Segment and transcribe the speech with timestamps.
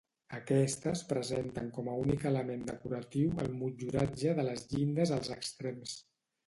[0.35, 5.99] Aquestes presenten com a únic element decoratiu el motlluratge de les llindes als extrems.